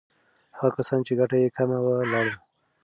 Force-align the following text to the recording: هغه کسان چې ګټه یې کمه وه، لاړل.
هغه 0.57 0.69
کسان 0.77 0.99
چې 1.07 1.13
ګټه 1.19 1.37
یې 1.43 1.49
کمه 1.57 1.77
وه، 1.85 1.95
لاړل. 2.11 2.37